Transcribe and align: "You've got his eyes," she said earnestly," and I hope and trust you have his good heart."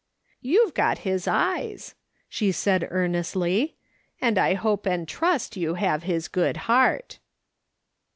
"You've 0.51 0.73
got 0.73 0.97
his 1.05 1.27
eyes," 1.27 1.93
she 2.27 2.51
said 2.51 2.87
earnestly," 2.89 3.75
and 4.19 4.39
I 4.39 4.55
hope 4.55 4.87
and 4.87 5.07
trust 5.07 5.55
you 5.57 5.75
have 5.75 6.01
his 6.01 6.27
good 6.27 6.57
heart." 6.65 7.19